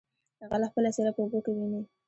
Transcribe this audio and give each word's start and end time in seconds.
ـ 0.25 0.47
غل 0.49 0.63
خپله 0.71 0.89
څېره 0.95 1.11
په 1.15 1.21
اوبو 1.23 1.39
کې 1.45 1.51
ويني. 1.53 1.81